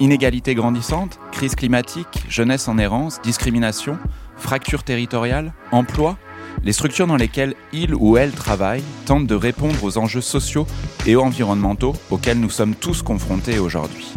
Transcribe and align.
Inégalités 0.00 0.54
grandissantes, 0.54 1.18
crise 1.32 1.56
climatique, 1.56 2.24
jeunesse 2.28 2.68
en 2.68 2.78
errance, 2.78 3.20
discrimination, 3.20 3.98
fracture 4.36 4.84
territoriale, 4.84 5.52
emploi, 5.72 6.16
les 6.62 6.72
structures 6.72 7.08
dans 7.08 7.16
lesquelles 7.16 7.54
il 7.72 7.96
ou 7.96 8.16
elle 8.16 8.30
travaille 8.30 8.84
tentent 9.06 9.26
de 9.26 9.34
répondre 9.34 9.82
aux 9.82 9.98
enjeux 9.98 10.20
sociaux 10.20 10.68
et 11.04 11.16
environnementaux 11.16 11.94
auxquels 12.10 12.38
nous 12.38 12.50
sommes 12.50 12.76
tous 12.76 13.02
confrontés 13.02 13.58
aujourd'hui. 13.58 14.14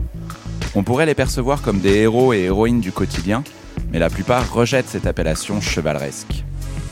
On 0.75 0.83
pourrait 0.83 1.07
les 1.07 1.15
percevoir 1.15 1.63
comme 1.63 1.79
des 1.79 1.95
héros 1.95 2.31
et 2.31 2.41
héroïnes 2.41 2.79
du 2.79 2.91
quotidien, 2.91 3.43
mais 3.91 3.99
la 3.99 4.11
plupart 4.11 4.53
rejettent 4.53 4.87
cette 4.87 5.07
appellation 5.07 5.61
chevaleresque. 5.61 6.43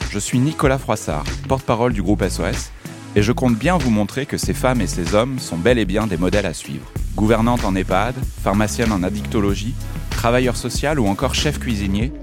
Je 0.10 0.18
suis 0.18 0.40
Nicolas 0.40 0.80
Froissart, 0.80 1.26
porte-parole 1.48 1.94
du 1.94 2.02
groupe 2.02 2.24
SOS, 2.28 2.72
et 3.16 3.22
je 3.22 3.32
compte 3.32 3.58
bien 3.58 3.78
vous 3.78 3.90
montrer 3.90 4.26
que 4.26 4.38
ces 4.38 4.54
femmes 4.54 4.82
et 4.82 4.88
ces 4.88 5.16
hommes 5.16 5.40
sont 5.40 5.58
bel 5.58 5.78
et 5.78 5.86
bien 5.86 6.08
des 6.08 6.18
modèles 6.18 6.46
à 6.46 6.54
suivre. 6.54 6.86
Gouvernante 7.16 7.66
en 7.66 7.76
EHPAD, 7.76 8.16
pharmacienne 8.44 8.92
en 8.92 9.04
addictologie, 9.04 9.76
travailleur 10.10 10.56
social 10.56 11.00
ou 11.00 11.08
encore 11.08 11.36
chef 11.36 11.60
cuisinier, 11.60 12.14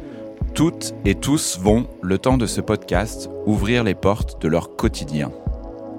toutes 0.55 0.95
et 1.05 1.15
tous 1.15 1.59
vont, 1.61 1.87
le 2.03 2.19
temps 2.19 2.39
de 2.39 2.47
ce 2.47 2.61
podcast, 2.61 3.29
ouvrir 3.45 3.85
les 3.85 3.95
portes 3.95 4.41
de 4.41 4.49
leur 4.49 4.77
quotidien. 4.77 5.31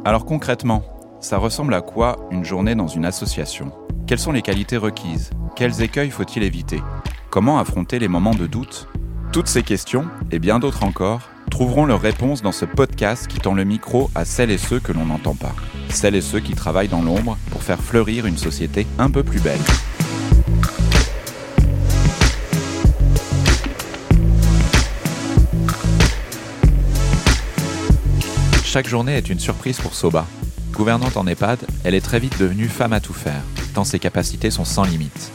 Alors 0.03 0.25
concrètement, 0.25 0.83
ça 1.19 1.37
ressemble 1.37 1.73
à 1.73 1.81
quoi 1.81 2.15
une 2.31 2.45
journée 2.45 2.75
dans 2.75 2.87
une 2.87 3.05
association? 3.05 3.71
Quelles 4.07 4.19
sont 4.19 4.31
les 4.31 4.41
qualités 4.41 4.77
requises? 4.77 5.31
Quels 5.55 5.81
écueils 5.81 6.11
faut-il 6.11 6.43
éviter? 6.43 6.81
Comment 7.29 7.59
affronter 7.59 7.99
les 7.99 8.07
moments 8.07 8.33
de 8.33 8.47
doute? 8.47 8.87
Toutes 9.33 9.47
ces 9.47 9.63
questions, 9.63 10.05
et 10.31 10.39
bien 10.39 10.59
d'autres 10.59 10.83
encore, 10.83 11.21
trouveront 11.49 11.85
leurs 11.85 12.01
réponses 12.01 12.41
dans 12.41 12.51
ce 12.51 12.65
podcast 12.65 13.27
qui 13.27 13.39
tend 13.39 13.53
le 13.53 13.63
micro 13.63 14.09
à 14.15 14.25
celles 14.25 14.51
et 14.51 14.57
ceux 14.57 14.79
que 14.79 14.91
l'on 14.91 15.05
n'entend 15.05 15.35
pas. 15.35 15.55
Celles 15.89 16.15
et 16.15 16.21
ceux 16.21 16.39
qui 16.39 16.53
travaillent 16.53 16.87
dans 16.87 17.01
l'ombre 17.01 17.37
pour 17.51 17.63
faire 17.63 17.79
fleurir 17.79 18.25
une 18.25 18.37
société 18.37 18.85
un 18.99 19.09
peu 19.09 19.23
plus 19.23 19.39
belle. 19.39 19.59
Chaque 28.63 28.87
journée 28.87 29.15
est 29.15 29.29
une 29.29 29.39
surprise 29.39 29.79
pour 29.79 29.95
Soba. 29.95 30.27
Gouvernante 30.73 31.17
en 31.17 31.25
EHPAD, 31.25 31.65
elle 31.83 31.95
est 31.95 32.01
très 32.01 32.19
vite 32.19 32.37
devenue 32.37 32.67
femme 32.67 32.93
à 32.93 32.99
tout 32.99 33.13
faire, 33.13 33.41
tant 33.73 33.83
ses 33.83 33.97
capacités 33.97 34.51
sont 34.51 34.65
sans 34.65 34.83
limite. 34.83 35.31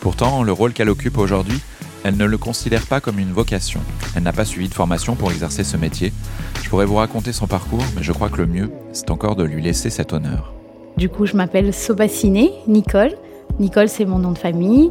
Pourtant, 0.00 0.42
le 0.42 0.50
rôle 0.50 0.72
qu'elle 0.72 0.88
occupe 0.88 1.18
aujourd'hui, 1.18 1.60
elle 2.04 2.16
ne 2.16 2.24
le 2.24 2.38
considère 2.38 2.86
pas 2.86 3.00
comme 3.00 3.18
une 3.18 3.32
vocation. 3.32 3.80
Elle 4.16 4.22
n'a 4.22 4.32
pas 4.32 4.44
suivi 4.44 4.68
de 4.68 4.74
formation 4.74 5.14
pour 5.14 5.30
exercer 5.30 5.64
ce 5.64 5.76
métier. 5.76 6.12
Je 6.62 6.68
pourrais 6.68 6.86
vous 6.86 6.96
raconter 6.96 7.32
son 7.32 7.46
parcours, 7.46 7.84
mais 7.96 8.02
je 8.02 8.12
crois 8.12 8.28
que 8.28 8.38
le 8.38 8.46
mieux, 8.46 8.70
c'est 8.92 9.10
encore 9.10 9.36
de 9.36 9.44
lui 9.44 9.62
laisser 9.62 9.90
cet 9.90 10.12
honneur. 10.12 10.52
Du 10.96 11.08
coup, 11.08 11.26
je 11.26 11.36
m'appelle 11.36 11.72
Sobaciné, 11.72 12.52
Nicole. 12.66 13.12
Nicole, 13.58 13.88
c'est 13.88 14.04
mon 14.04 14.18
nom 14.18 14.32
de 14.32 14.38
famille. 14.38 14.90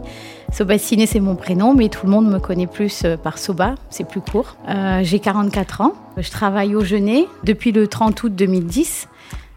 Sobaciné, 0.53 1.05
c'est 1.05 1.19
mon 1.19 1.35
prénom, 1.35 1.73
mais 1.73 1.89
tout 1.89 2.05
le 2.05 2.11
monde 2.11 2.30
me 2.30 2.39
connaît 2.39 2.67
plus 2.67 3.03
euh, 3.05 3.17
par 3.17 3.37
Soba, 3.37 3.75
c'est 3.89 4.07
plus 4.07 4.21
court. 4.21 4.57
Euh, 4.67 5.02
J'ai 5.03 5.19
44 5.19 5.81
ans. 5.81 5.93
Je 6.17 6.30
travaille 6.30 6.75
au 6.75 6.83
Genet 6.83 7.25
depuis 7.43 7.71
le 7.71 7.87
30 7.87 8.23
août 8.23 8.35
2010. 8.35 9.07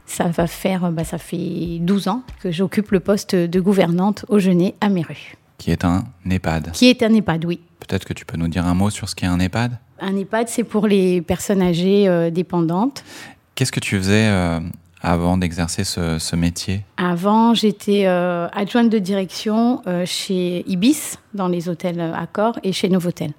Ça 0.06 0.24
va 0.24 0.46
faire, 0.46 0.90
bah, 0.92 1.04
ça 1.04 1.18
fait 1.18 1.78
12 1.80 2.08
ans 2.08 2.22
que 2.42 2.50
j'occupe 2.50 2.90
le 2.90 3.00
poste 3.00 3.34
de 3.34 3.60
gouvernante 3.60 4.26
au 4.28 4.38
Genet 4.38 4.74
à 4.80 4.88
Méru. 4.88 5.36
Qui 5.62 5.70
est 5.70 5.84
un 5.84 6.02
EHPAD. 6.28 6.72
Qui 6.72 6.88
est 6.88 7.04
un 7.04 7.14
EHPAD, 7.14 7.44
oui. 7.44 7.60
Peut-être 7.78 8.04
que 8.04 8.12
tu 8.12 8.24
peux 8.24 8.36
nous 8.36 8.48
dire 8.48 8.66
un 8.66 8.74
mot 8.74 8.90
sur 8.90 9.08
ce 9.08 9.14
qu'est 9.14 9.26
un 9.26 9.38
EHPAD? 9.38 9.78
Un 10.00 10.16
EHPAD, 10.16 10.48
c'est 10.48 10.64
pour 10.64 10.88
les 10.88 11.22
personnes 11.22 11.62
âgées 11.62 12.08
euh, 12.08 12.30
dépendantes. 12.30 13.04
Qu'est-ce 13.54 13.70
que 13.70 13.78
tu 13.78 13.96
faisais 13.96 14.26
euh, 14.26 14.58
avant 15.02 15.36
d'exercer 15.36 15.84
ce, 15.84 16.18
ce, 16.18 16.34
métier? 16.34 16.80
Avant, 16.96 17.54
j'étais 17.54 18.06
euh, 18.06 18.48
adjointe 18.48 18.90
de 18.90 18.98
direction 18.98 19.82
chez 20.04 20.64
Ibis, 20.66 21.20
dans 21.32 21.46
les 21.46 21.68
hôtels 21.68 22.00
Accor, 22.00 22.58
et 22.64 22.72
chez 22.72 22.88
Novotel. 22.88 23.30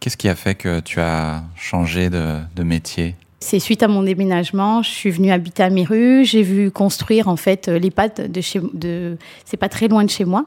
Qu'est-ce 0.00 0.16
qui 0.16 0.28
a 0.28 0.34
fait 0.34 0.56
que 0.56 0.80
tu 0.80 0.98
as 0.98 1.44
changé 1.54 2.10
de, 2.10 2.38
de 2.56 2.62
métier? 2.64 3.14
C'est 3.38 3.60
suite 3.60 3.84
à 3.84 3.88
mon 3.88 4.02
déménagement, 4.02 4.82
je 4.82 4.90
suis 4.90 5.12
venue 5.12 5.30
habiter 5.30 5.62
à 5.62 5.70
Méru, 5.70 6.24
j'ai 6.24 6.42
vu 6.42 6.72
construire 6.72 7.28
en 7.28 7.36
fait 7.36 7.68
l'EHPAD 7.68 8.32
de 8.32 8.40
chez 8.40 8.60
de 8.74 9.16
c'est 9.44 9.56
pas 9.56 9.68
très 9.68 9.86
loin 9.86 10.02
de 10.02 10.10
chez 10.10 10.24
moi. 10.24 10.44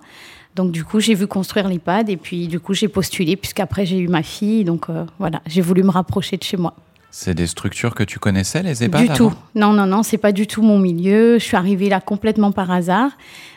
Donc 0.55 0.71
du 0.71 0.83
coup, 0.83 0.99
j'ai 0.99 1.13
vu 1.13 1.27
construire 1.27 1.67
l'EHPAD 1.67 2.09
et 2.09 2.17
puis 2.17 2.47
du 2.47 2.59
coup, 2.59 2.73
j'ai 2.73 2.87
postulé 2.87 3.35
puisqu'après 3.35 3.85
j'ai 3.85 3.99
eu 3.99 4.07
ma 4.07 4.23
fille. 4.23 4.63
Donc 4.63 4.89
euh, 4.89 5.05
voilà, 5.19 5.41
j'ai 5.45 5.61
voulu 5.61 5.83
me 5.83 5.91
rapprocher 5.91 6.37
de 6.37 6.43
chez 6.43 6.57
moi. 6.57 6.73
C'est 7.13 7.33
des 7.33 7.47
structures 7.47 7.93
que 7.93 8.03
tu 8.03 8.19
connaissais, 8.19 8.63
les 8.63 8.83
EHPAD 8.83 9.01
Du 9.01 9.07
avant 9.09 9.17
tout. 9.17 9.33
Non, 9.55 9.73
non, 9.73 9.85
non, 9.85 10.01
c'est 10.01 10.17
pas 10.17 10.31
du 10.31 10.47
tout 10.47 10.61
mon 10.61 10.79
milieu. 10.79 11.39
Je 11.39 11.43
suis 11.43 11.57
arrivée 11.57 11.89
là 11.89 11.99
complètement 11.99 12.53
par 12.53 12.71
hasard. 12.71 13.11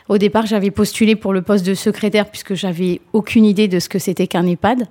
Au 0.09 0.17
départ, 0.17 0.45
j'avais 0.45 0.71
postulé 0.71 1.15
pour 1.15 1.31
le 1.31 1.41
poste 1.41 1.65
de 1.65 1.73
secrétaire 1.73 2.29
puisque 2.29 2.53
j'avais 2.53 2.99
aucune 3.13 3.45
idée 3.45 3.69
de 3.69 3.79
ce 3.79 3.87
que 3.87 3.97
c'était 3.97 4.27
qu'un 4.27 4.45
EHPAD. 4.45 4.87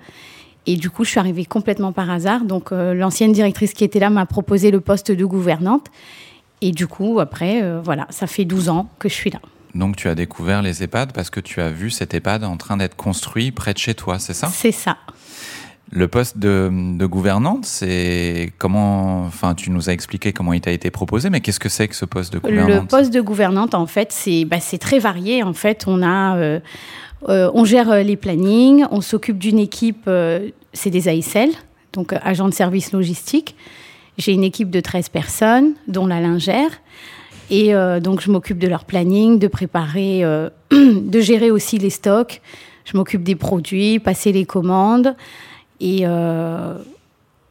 Et 0.67 0.77
du 0.77 0.89
coup, 0.89 1.05
je 1.05 1.11
suis 1.11 1.21
arrivée 1.21 1.45
complètement 1.45 1.93
par 1.93 2.11
hasard. 2.11 2.45
Donc, 2.45 2.73
euh, 2.73 2.95
l'ancienne 2.95 3.33
directrice 3.33 3.75
qui 3.75 3.85
était 3.85 3.99
là 3.99 4.09
m'a 4.09 4.25
proposé 4.25 4.71
le 4.71 4.81
poste 4.81 5.13
de 5.13 5.25
gouvernante. 5.27 5.89
Et 6.63 6.71
du 6.71 6.87
coup, 6.87 7.21
après, 7.21 7.63
euh, 7.63 7.83
voilà, 7.85 8.07
ça 8.09 8.27
fait 8.27 8.47
12 8.47 8.71
ans 8.71 8.89
que 8.99 9.11
je 9.11 9.15
suis 9.15 9.31
là. 9.31 9.41
Donc, 9.75 9.97
tu 9.97 10.09
as 10.09 10.15
découvert 10.15 10.63
les 10.63 10.83
EHPAD 10.83 11.13
parce 11.13 11.31
que 11.31 11.41
tu 11.41 11.61
as 11.61 11.71
vu 11.71 11.91
cet 11.91 12.15
EHPAD 12.15 12.45
en 12.45 12.57
train 12.57 12.77
d'être 12.77 12.97
construit 12.97 13.51
près 13.51 13.73
de 13.73 13.79
chez 13.79 13.95
toi, 13.95 14.19
c'est 14.19 14.35
ça? 14.35 14.49
C'est 14.49 14.73
ça. 14.73 14.97
Le 15.91 16.09
poste 16.09 16.39
de, 16.39 16.71
de 16.97 17.07
gouvernante, 17.07 17.67
c'est 17.67 18.53
comment. 18.59 19.25
Enfin, 19.27 19.55
tu 19.55 19.71
nous 19.71 19.91
as 19.91 19.93
expliqué 19.93 20.33
comment 20.33 20.53
il 20.53 20.61
t'a 20.61 20.73
été 20.73 20.91
proposé, 20.91 21.31
mais 21.31 21.41
qu'est-ce 21.41 21.61
que 21.61 21.69
c'est 21.69 21.89
que 21.89 21.95
ce 21.95 22.05
poste 22.05 22.33
de 22.33 22.39
gouvernante? 22.39 22.83
Le 22.83 22.87
poste 22.89 23.13
de 23.13 23.21
gouvernante, 23.21 23.75
en 23.75 23.87
fait, 23.87 24.11
c'est 24.11 24.45
bah, 24.45 24.59
très 24.81 24.99
varié. 24.99 25.43
En 25.43 25.53
fait, 25.53 25.85
on 25.87 26.03
a. 26.03 26.37
Euh, 26.37 26.61
euh, 27.29 27.51
on 27.55 27.65
gère 27.65 28.03
les 28.03 28.17
plannings, 28.17 28.85
on 28.91 29.01
s'occupe 29.01 29.39
d'une 29.39 29.59
équipe, 29.59 30.05
euh, 30.09 30.51
c'est 30.73 30.91
des 30.91 31.09
ASL, 31.09 31.51
donc 31.93 32.13
euh, 32.13 32.19
agents 32.23 32.49
de 32.49 32.55
service 32.55 32.93
logistique. 32.93 33.57
J'ai 34.19 34.33
une 34.33 34.45
équipe 34.45 34.71
de 34.71 34.81
13 34.81 35.09
personnes, 35.09 35.75
dont 35.89 36.07
la 36.07 36.21
lingère. 36.21 36.71
Et 37.51 37.75
euh, 37.75 38.01
donc, 38.01 38.21
je 38.21 38.31
m'occupe 38.31 38.59
de 38.59 38.67
leur 38.69 38.85
planning, 38.85 39.39
de 39.39 39.47
préparer, 39.49 40.25
euh, 40.25 40.49
de 40.71 41.21
gérer 41.21 41.51
aussi 41.51 41.79
les 41.79 41.91
stocks. 41.91 42.41
Je 42.85 42.97
m'occupe 42.97 43.23
des 43.23 43.35
produits, 43.37 43.99
passer 43.99 44.33
les 44.33 44.45
commandes. 44.45 45.15
Et, 45.81 46.01
euh, 46.05 46.77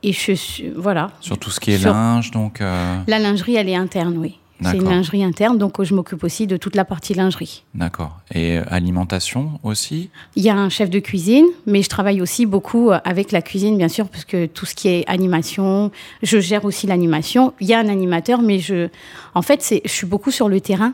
et 0.01 0.11
je 0.13 0.33
suis. 0.33 0.69
Voilà. 0.75 1.11
Sur 1.21 1.37
tout 1.37 1.49
ce 1.51 1.59
qui 1.59 1.71
est 1.71 1.77
Sur- 1.77 1.91
linge, 1.93 2.31
donc. 2.31 2.61
euh, 2.61 2.97
La 3.07 3.19
lingerie, 3.19 3.55
elle 3.55 3.69
est 3.69 3.75
interne, 3.75 4.17
oui. 4.17 4.39
C'est 4.71 4.77
une 4.77 4.89
lingerie 4.89 5.23
interne, 5.23 5.57
donc 5.57 5.81
je 5.81 5.93
m'occupe 5.93 6.23
aussi 6.23 6.47
de 6.47 6.57
toute 6.57 6.75
la 6.75 6.85
partie 6.85 7.13
lingerie. 7.13 7.63
D'accord. 7.73 8.19
Et 8.33 8.57
euh, 8.57 8.63
alimentation 8.69 9.59
aussi? 9.63 10.09
Il 10.35 10.43
y 10.43 10.49
a 10.49 10.55
un 10.55 10.69
chef 10.69 10.89
de 10.89 10.99
cuisine, 10.99 11.45
mais 11.65 11.81
je 11.81 11.89
travaille 11.89 12.21
aussi 12.21 12.45
beaucoup 12.45 12.91
euh, 12.91 12.99
avec 13.03 13.31
la 13.31 13.41
cuisine, 13.41 13.77
bien 13.77 13.87
sûr, 13.87 14.07
parce 14.07 14.25
que 14.25 14.45
tout 14.45 14.65
ce 14.65 14.75
qui 14.75 14.87
est 14.89 15.07
animation, 15.07 15.91
je 16.21 16.39
gère 16.39 16.65
aussi 16.65 16.87
l'animation. 16.87 17.53
Il 17.59 17.67
y 17.67 17.73
a 17.73 17.79
un 17.79 17.89
animateur, 17.89 18.41
mais 18.41 18.59
je, 18.59 18.89
en 19.35 19.41
fait, 19.41 19.81
je 19.83 19.91
suis 19.91 20.07
beaucoup 20.07 20.31
sur 20.31 20.49
le 20.49 20.61
terrain. 20.61 20.93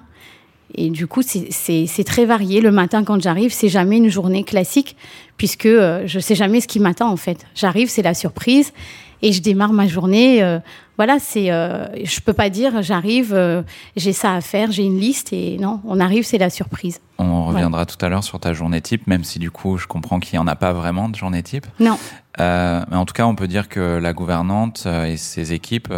Et 0.75 0.90
du 0.90 1.08
coup, 1.08 1.22
c'est, 1.24 2.03
très 2.06 2.25
varié. 2.25 2.62
Le 2.62 2.72
matin, 2.72 3.03
quand 3.03 3.19
j'arrive, 3.22 3.52
c'est 3.52 3.69
jamais 3.69 3.97
une 3.97 4.09
journée 4.09 4.44
classique, 4.44 4.96
puisque 5.38 5.66
euh, 5.66 6.03
je 6.06 6.19
sais 6.19 6.35
jamais 6.35 6.62
ce 6.62 6.68
qui 6.68 6.79
m'attend, 6.79 7.09
en 7.09 7.17
fait. 7.17 7.46
J'arrive, 7.55 7.90
c'est 7.90 8.03
la 8.03 8.14
surprise, 8.14 8.72
et 9.21 9.31
je 9.33 9.41
démarre 9.41 9.73
ma 9.73 9.87
journée. 9.87 10.41
euh, 10.43 10.59
voilà, 10.97 11.17
c'est, 11.19 11.49
euh, 11.51 11.85
je 12.03 12.19
peux 12.19 12.33
pas 12.33 12.49
dire, 12.49 12.81
j'arrive, 12.81 13.33
euh, 13.33 13.61
j'ai 13.95 14.11
ça 14.11 14.33
à 14.33 14.41
faire, 14.41 14.69
j'ai 14.71 14.83
une 14.83 14.99
liste, 14.99 15.31
et 15.31 15.57
non, 15.57 15.79
on 15.85 15.99
arrive, 16.01 16.25
c'est 16.25 16.37
la 16.37 16.49
surprise. 16.49 16.99
On 17.19 17.45
reviendra 17.45 17.85
tout 17.85 18.03
à 18.05 18.09
l'heure 18.09 18.23
sur 18.23 18.37
ta 18.39 18.51
journée 18.53 18.81
type, 18.81 19.07
même 19.07 19.23
si 19.23 19.39
du 19.39 19.49
coup, 19.49 19.77
je 19.77 19.87
comprends 19.87 20.19
qu'il 20.19 20.37
n'y 20.37 20.43
en 20.43 20.47
a 20.47 20.55
pas 20.57 20.73
vraiment 20.73 21.07
de 21.07 21.16
journée 21.16 21.41
type. 21.43 21.66
Non, 21.79 21.97
Euh, 22.41 22.81
mais 22.89 22.95
en 22.97 23.05
tout 23.05 23.13
cas, 23.13 23.25
on 23.25 23.35
peut 23.35 23.47
dire 23.49 23.67
que 23.67 23.97
la 24.01 24.13
gouvernante 24.13 24.87
et 25.07 25.17
ses 25.17 25.51
équipes 25.51 25.93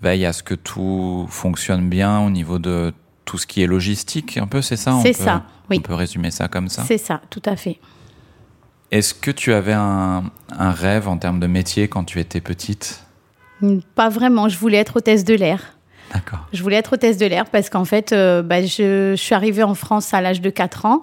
veillent 0.00 0.24
à 0.26 0.32
ce 0.32 0.42
que 0.42 0.54
tout 0.54 1.26
fonctionne 1.28 1.88
bien 1.90 2.20
au 2.20 2.30
niveau 2.30 2.58
de 2.58 2.92
tout 3.26 3.36
ce 3.38 3.46
qui 3.46 3.62
est 3.62 3.66
logistique, 3.66 4.36
un 4.38 4.46
peu, 4.46 4.62
c'est 4.62 4.76
ça? 4.76 4.98
C'est 5.02 5.16
peut- 5.16 5.24
ça, 5.24 5.42
oui. 5.70 5.76
On 5.78 5.82
peut 5.82 5.94
résumer 5.94 6.30
ça 6.30 6.48
comme 6.48 6.68
ça? 6.68 6.84
c'est 6.86 6.98
ça, 6.98 7.20
tout 7.30 7.42
à 7.46 7.56
fait. 7.56 7.78
Est-ce 8.90 9.14
que 9.14 9.30
tu 9.30 9.52
avais 9.52 9.72
un, 9.72 10.24
un 10.56 10.70
rêve 10.70 11.08
en 11.08 11.18
termes 11.18 11.40
de 11.40 11.46
métier 11.46 11.88
quand 11.88 12.04
tu 12.04 12.20
étais 12.20 12.40
petite? 12.40 13.04
Pas 13.94 14.08
vraiment, 14.08 14.48
je 14.48 14.58
voulais 14.58 14.78
être 14.78 14.96
hôtesse 14.96 15.24
de 15.24 15.34
l'air. 15.34 15.74
D'accord. 16.12 16.46
Je 16.52 16.62
voulais 16.62 16.76
être 16.76 16.92
hôtesse 16.92 17.16
de 17.16 17.26
l'air 17.26 17.46
parce 17.46 17.70
qu'en 17.70 17.84
fait, 17.84 18.12
euh, 18.12 18.42
bah, 18.42 18.62
je, 18.62 19.14
je 19.16 19.20
suis 19.20 19.34
arrivée 19.34 19.62
en 19.62 19.74
France 19.74 20.14
à 20.14 20.20
l'âge 20.20 20.40
de 20.40 20.50
4 20.50 20.86
ans. 20.86 21.02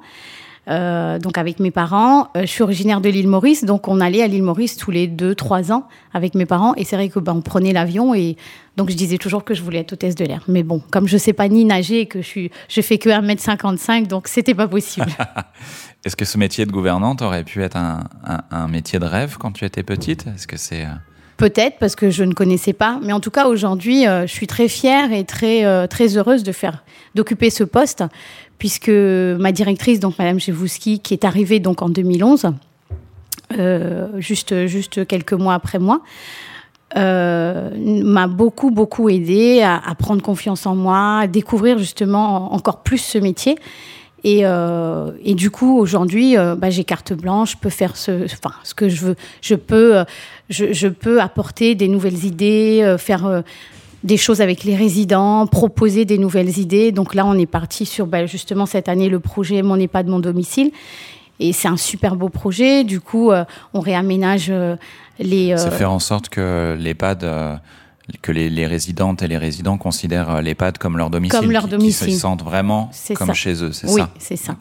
Euh, 0.67 1.17
donc 1.17 1.37
avec 1.37 1.59
mes 1.59 1.71
parents. 1.71 2.29
Euh, 2.37 2.41
je 2.41 2.45
suis 2.45 2.61
originaire 2.61 3.01
de 3.01 3.09
l'île 3.09 3.27
Maurice, 3.27 3.65
donc 3.65 3.87
on 3.87 3.99
allait 3.99 4.21
à 4.21 4.27
l'île 4.27 4.43
Maurice 4.43 4.77
tous 4.77 4.91
les 4.91 5.07
deux, 5.07 5.33
trois 5.33 5.71
ans 5.71 5.87
avec 6.13 6.35
mes 6.35 6.45
parents. 6.45 6.75
Et 6.75 6.83
c'est 6.83 6.95
vrai 6.95 7.09
que 7.09 7.19
ben, 7.19 7.33
on 7.33 7.41
prenait 7.41 7.73
l'avion 7.73 8.13
et 8.13 8.37
donc 8.77 8.89
je 8.89 8.95
disais 8.95 9.17
toujours 9.17 9.43
que 9.43 9.53
je 9.53 9.63
voulais 9.63 9.79
être 9.79 9.93
hôtesse 9.93 10.15
de 10.15 10.23
l'air. 10.23 10.43
Mais 10.47 10.61
bon, 10.63 10.81
comme 10.91 11.07
je 11.07 11.17
sais 11.17 11.33
pas 11.33 11.47
ni 11.47 11.65
nager 11.65 12.01
et 12.01 12.05
que 12.05 12.21
je 12.21 12.27
suis, 12.27 12.51
je 12.69 12.81
fais 12.81 12.99
que 12.99 13.09
1m55, 13.09 14.07
donc 14.07 14.27
c'était 14.27 14.53
pas 14.55 14.67
possible. 14.67 15.07
Est-ce 16.05 16.15
que 16.15 16.25
ce 16.25 16.37
métier 16.37 16.65
de 16.65 16.71
gouvernante 16.71 17.21
aurait 17.21 17.43
pu 17.43 17.63
être 17.63 17.77
un, 17.77 18.03
un, 18.23 18.41
un 18.51 18.67
métier 18.67 18.99
de 18.99 19.05
rêve 19.05 19.37
quand 19.39 19.51
tu 19.51 19.65
étais 19.65 19.83
petite? 19.83 20.25
Est-ce 20.27 20.47
que 20.47 20.57
c'est 20.57 20.85
euh, 20.85 20.89
Peut-être 21.41 21.79
parce 21.79 21.95
que 21.95 22.11
je 22.11 22.23
ne 22.23 22.33
connaissais 22.33 22.71
pas, 22.71 22.99
mais 23.01 23.13
en 23.13 23.19
tout 23.19 23.31
cas 23.31 23.47
aujourd'hui, 23.47 24.07
euh, 24.07 24.27
je 24.27 24.31
suis 24.31 24.45
très 24.45 24.67
fière 24.67 25.11
et 25.11 25.23
très 25.23 25.65
euh, 25.65 25.87
très 25.87 26.15
heureuse 26.15 26.43
de 26.43 26.51
faire 26.51 26.83
d'occuper 27.15 27.49
ce 27.49 27.63
poste, 27.63 28.03
puisque 28.61 28.89
ma 28.89 29.51
directrice, 29.51 29.99
donc 29.99 30.19
Madame 30.19 30.39
Jevouski, 30.39 30.99
qui 30.99 31.15
est 31.15 31.25
arrivée 31.25 31.59
donc 31.59 31.81
en 31.81 31.89
2011, 31.89 32.51
euh, 33.57 34.07
juste 34.19 34.67
juste 34.67 35.07
quelques 35.07 35.33
mois 35.33 35.55
après 35.55 35.79
moi, 35.79 36.01
euh, 36.95 37.71
m'a 38.03 38.27
beaucoup 38.27 38.69
beaucoup 38.69 39.09
aidé 39.09 39.63
à, 39.63 39.95
prendre 39.97 40.21
confiance 40.21 40.67
en 40.67 40.75
moi, 40.75 41.21
à 41.21 41.27
découvrir 41.27 41.79
justement 41.79 42.53
encore 42.53 42.83
plus 42.83 42.99
ce 42.99 43.17
métier. 43.17 43.55
Et, 44.23 44.41
euh, 44.43 45.09
et 45.23 45.33
du 45.33 45.49
coup, 45.49 45.79
aujourd'hui, 45.79 46.35
bah, 46.35 46.69
j'ai 46.69 46.83
carte 46.83 47.13
blanche, 47.13 47.53
je 47.53 47.57
peux 47.57 47.71
faire 47.71 47.97
ce, 47.97 48.25
enfin, 48.25 48.53
ce 48.63 48.75
que 48.75 48.89
je 48.89 49.03
veux. 49.03 49.15
Je 49.41 49.55
peux, 49.55 50.05
je, 50.51 50.87
peux 50.87 51.19
apporter 51.19 51.73
des 51.73 51.87
nouvelles 51.87 52.25
idées, 52.25 52.95
faire 52.99 53.41
des 54.03 54.18
choses 54.18 54.42
avec 54.42 54.63
les 54.63 54.75
résidents, 54.75 55.48
proposer 55.48 56.06
des 56.06 56.18
nouvelles 56.18 56.57
idées. 56.57 56.92
Donc 56.92 57.13
là, 57.13 57.25
on 57.25 57.38
est 57.38 57.45
parti 57.45 57.86
sur 57.86 58.07
bah, 58.07 58.25
justement 58.25 58.65
cette 58.65 58.89
année 58.89 59.09
le 59.09 59.19
projet 59.19 59.62
Mon 59.62 59.77
EHPAD, 59.77 60.07
mon 60.07 60.19
domicile. 60.19 60.71
Et 61.39 61.53
c'est 61.53 61.68
un 61.68 61.77
super 61.77 62.15
beau 62.15 62.30
projet. 62.30 62.83
Du 62.83 63.00
coup, 63.00 63.31
euh, 63.31 63.45
on 63.74 63.80
réaménage 63.80 64.51
les. 65.19 65.56
C'est 65.57 65.71
faire 65.71 65.92
en 65.92 66.00
sorte 66.00 66.30
que 66.30 66.77
l'EHPAD 66.80 67.59
que 68.21 68.31
les, 68.31 68.50
les, 68.50 68.68
résidentes 68.68 69.21
et 69.21 69.27
les 69.27 69.38
résidents 69.38 69.77
considèrent 69.77 70.42
l'EHPAD 70.42 70.77
comme 70.77 70.97
leur 70.97 71.09
domicile, 71.09 71.39
comme 71.39 71.51
leur 71.51 71.68
domicile. 71.68 72.07
Qui, 72.07 72.13
se 72.13 72.19
sentent 72.19 72.44
vraiment 72.44 72.92
comme 73.15 73.27
ça. 73.30 73.33
chez 73.33 73.63
eux, 73.63 73.71
c'est 73.71 73.88
oui, 73.88 74.01
ça 74.01 74.09
c'est 74.19 74.36
ça. 74.36 74.56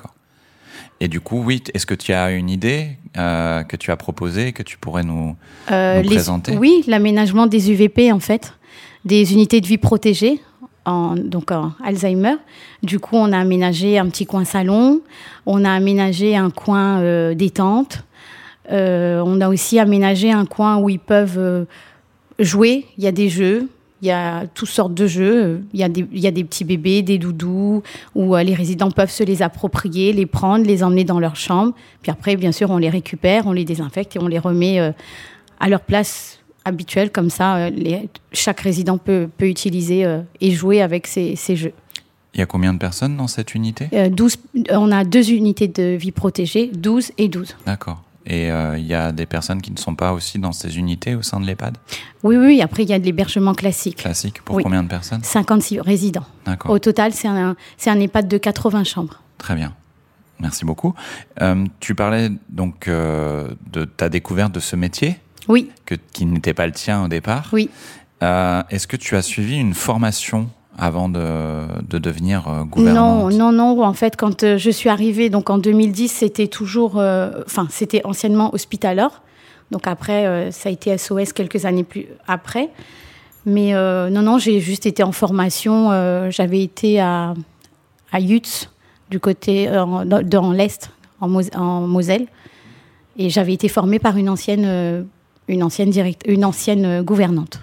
Et 1.00 1.08
du 1.08 1.20
coup, 1.20 1.42
oui, 1.42 1.62
est-ce 1.72 1.86
que 1.86 1.94
tu 1.94 2.12
as 2.12 2.30
une 2.30 2.50
idée 2.50 2.98
euh, 3.16 3.62
que 3.62 3.76
tu 3.76 3.90
as 3.90 3.96
proposée, 3.96 4.52
que 4.52 4.62
tu 4.62 4.76
pourrais 4.76 5.02
nous, 5.02 5.34
euh, 5.70 5.96
nous 5.96 6.08
les, 6.08 6.14
présenter? 6.14 6.56
Oui, 6.58 6.84
l'aménagement 6.86 7.46
des 7.46 7.70
UVP, 7.70 8.12
en 8.12 8.20
fait, 8.20 8.52
des 9.04 9.32
unités 9.32 9.60
de 9.60 9.66
vie 9.66 9.78
protégées, 9.78 10.40
en, 10.84 11.14
donc 11.14 11.50
en 11.50 11.72
Alzheimer. 11.84 12.36
Du 12.82 12.98
coup, 12.98 13.16
on 13.16 13.32
a 13.32 13.38
aménagé 13.38 13.98
un 13.98 14.08
petit 14.08 14.26
coin 14.26 14.44
salon, 14.44 15.00
on 15.46 15.64
a 15.64 15.70
aménagé 15.70 16.36
un 16.36 16.50
coin 16.50 17.00
euh, 17.00 17.34
détente, 17.34 18.04
euh, 18.70 19.22
on 19.24 19.40
a 19.40 19.48
aussi 19.48 19.78
aménagé 19.78 20.32
un 20.32 20.46
coin 20.46 20.78
où 20.78 20.88
ils 20.88 21.00
peuvent 21.00 21.66
jouer, 22.38 22.86
il 22.98 23.04
y 23.04 23.06
a 23.06 23.12
des 23.12 23.28
jeux, 23.28 23.68
il 24.02 24.08
y 24.08 24.10
a 24.10 24.46
toutes 24.54 24.68
sortes 24.68 24.94
de 24.94 25.06
jeux. 25.06 25.62
Il 25.74 25.80
y, 25.80 25.84
a 25.84 25.88
des, 25.88 26.06
il 26.12 26.20
y 26.20 26.26
a 26.26 26.30
des 26.30 26.44
petits 26.44 26.64
bébés, 26.64 27.02
des 27.02 27.18
doudous, 27.18 27.82
où 28.14 28.34
euh, 28.34 28.42
les 28.42 28.54
résidents 28.54 28.90
peuvent 28.90 29.10
se 29.10 29.24
les 29.24 29.42
approprier, 29.42 30.12
les 30.12 30.26
prendre, 30.26 30.64
les 30.64 30.82
emmener 30.82 31.04
dans 31.04 31.20
leur 31.20 31.36
chambre. 31.36 31.74
Puis 32.02 32.10
après, 32.10 32.36
bien 32.36 32.52
sûr, 32.52 32.70
on 32.70 32.78
les 32.78 32.88
récupère, 32.88 33.46
on 33.46 33.52
les 33.52 33.64
désinfecte 33.64 34.16
et 34.16 34.18
on 34.18 34.26
les 34.26 34.38
remet 34.38 34.80
euh, 34.80 34.92
à 35.58 35.68
leur 35.68 35.80
place 35.80 36.39
habituelle. 36.64 37.10
Comme 37.10 37.30
ça, 37.30 37.56
euh, 37.56 37.70
les, 37.70 38.08
chaque 38.32 38.60
résident 38.60 38.98
peut, 38.98 39.28
peut 39.36 39.48
utiliser 39.48 40.04
euh, 40.04 40.20
et 40.40 40.50
jouer 40.50 40.82
avec 40.82 41.06
ces, 41.06 41.36
ces, 41.36 41.56
jeux. 41.56 41.72
Il 42.34 42.40
y 42.40 42.42
a 42.42 42.46
combien 42.46 42.72
de 42.72 42.78
personnes 42.78 43.16
dans 43.16 43.26
cette 43.26 43.54
unité? 43.54 43.88
12, 44.10 44.36
On 44.70 44.92
a 44.92 45.04
deux 45.04 45.30
unités 45.30 45.68
de 45.68 45.96
vie 45.96 46.12
protégée, 46.12 46.70
12 46.72 47.12
et 47.18 47.28
12. 47.28 47.56
D'accord. 47.66 48.02
Et 48.26 48.46
il 48.46 48.50
euh, 48.50 48.78
y 48.78 48.94
a 48.94 49.12
des 49.12 49.26
personnes 49.26 49.62
qui 49.62 49.72
ne 49.72 49.78
sont 49.78 49.94
pas 49.94 50.12
aussi 50.12 50.38
dans 50.38 50.52
ces 50.52 50.78
unités 50.78 51.14
au 51.14 51.22
sein 51.22 51.40
de 51.40 51.46
l'EHPAD? 51.46 51.76
Oui, 52.22 52.36
oui. 52.36 52.60
Après, 52.62 52.82
il 52.82 52.90
y 52.90 52.92
a 52.92 52.98
de 52.98 53.04
l'hébergement 53.04 53.54
classique. 53.54 53.96
Classique 53.96 54.42
Pour 54.42 54.56
oui. 54.56 54.62
combien 54.62 54.82
de 54.82 54.88
personnes? 54.88 55.22
56 55.24 55.80
résidents. 55.80 56.26
D'accord. 56.44 56.70
Au 56.70 56.78
total, 56.78 57.12
c'est 57.12 57.28
un, 57.28 57.56
un 57.86 58.00
EHPAD 58.00 58.28
de 58.28 58.38
80 58.38 58.84
chambres. 58.84 59.22
Très 59.38 59.54
bien. 59.54 59.74
Merci 60.38 60.64
beaucoup. 60.64 60.94
Euh, 61.40 61.64
tu 61.80 61.94
parlais 61.94 62.30
donc 62.48 62.88
euh, 62.88 63.48
de 63.72 63.84
ta 63.84 64.08
découverte 64.08 64.52
de 64.52 64.60
ce 64.60 64.76
métier 64.76 65.18
Oui. 65.50 65.70
Que, 65.84 65.96
qui 66.12 66.24
n'était 66.26 66.54
pas 66.54 66.66
le 66.66 66.72
tien 66.72 67.04
au 67.04 67.08
départ. 67.08 67.48
Oui. 67.52 67.68
Euh, 68.22 68.62
Est-ce 68.70 68.86
que 68.86 68.96
tu 68.96 69.16
as 69.16 69.22
suivi 69.22 69.56
une 69.56 69.74
formation 69.74 70.48
avant 70.78 71.08
de, 71.08 71.66
de 71.88 71.98
devenir 71.98 72.46
euh, 72.48 72.64
gouvernante? 72.64 73.32
Non, 73.32 73.52
non, 73.52 73.76
non. 73.76 73.84
En 73.84 73.92
fait, 73.92 74.16
quand 74.16 74.44
euh, 74.44 74.56
je 74.56 74.70
suis 74.70 74.88
arrivée, 74.88 75.28
donc 75.28 75.50
en 75.50 75.58
2010, 75.58 76.08
c'était 76.08 76.46
toujours, 76.46 76.98
euh, 76.98 77.30
enfin, 77.46 77.66
c'était 77.70 78.00
anciennement 78.04 78.54
hospitaleur. 78.54 79.22
Donc 79.70 79.86
après, 79.86 80.26
euh, 80.26 80.50
ça 80.50 80.68
a 80.68 80.72
été 80.72 80.96
SOS 80.96 81.32
quelques 81.32 81.64
années 81.64 81.84
plus 81.84 82.06
après. 82.26 82.70
Mais 83.46 83.74
euh, 83.74 84.10
non, 84.10 84.22
non, 84.22 84.38
j'ai 84.38 84.60
juste 84.60 84.86
été 84.86 85.02
en 85.02 85.12
formation. 85.12 85.90
J'avais 86.30 86.62
été 86.62 87.00
à, 87.00 87.34
à 88.12 88.20
Yutz, 88.20 88.70
du 89.10 89.18
côté, 89.18 89.66
dans, 89.66 90.04
dans 90.04 90.52
l'Est, 90.52 90.90
en, 91.20 91.28
Mos 91.28 91.48
en, 91.56 91.86
Moselle. 91.86 92.26
Et 93.16 93.30
j'avais 93.30 93.54
été 93.54 93.68
formée 93.68 93.98
par 93.98 94.16
une 94.18 94.28
ancienne, 94.28 95.06
une 95.50 95.64
ancienne, 95.64 95.90
direct, 95.90 96.22
une 96.26 96.44
ancienne 96.44 96.84
euh, 96.84 97.02
gouvernante 97.02 97.60